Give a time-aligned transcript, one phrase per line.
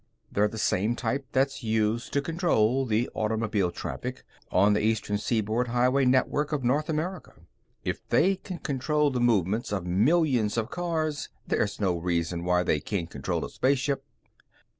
[0.31, 5.67] They're the same type that's used to control the automobile traffic on the Eastern Seaboard
[5.67, 7.33] Highway Network of North America.
[7.83, 12.79] If they can control the movement of millions of cars, there's no reason why they
[12.79, 14.03] can't control a spaceship."